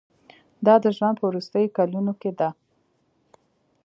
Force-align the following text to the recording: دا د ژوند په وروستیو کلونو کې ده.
دا 0.65 0.75
د 0.83 0.85
ژوند 0.97 1.15
په 1.19 1.25
وروستیو 1.29 1.73
کلونو 1.77 2.13
کې 2.21 2.31
ده. 2.39 2.49